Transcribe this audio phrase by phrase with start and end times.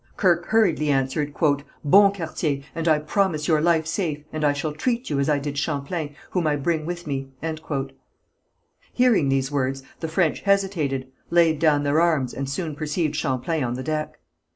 [0.17, 1.31] Kirke hurriedly answered,
[1.83, 5.37] "Bon quartier, and I promise your life safe, and I shall treat you as I
[5.37, 7.29] did Champlain, whom I bring with me."
[8.93, 13.75] Hearing these words the French hesitated, laid down their arms, and soon perceived Champlain on
[13.75, 14.17] the deck.